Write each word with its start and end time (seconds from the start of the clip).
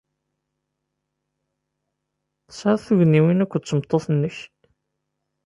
Tesɛiḍ 2.47 2.77
tugniwin 2.85 3.43
akked 3.43 3.63
tmeṭṭut-nnek? 3.63 4.37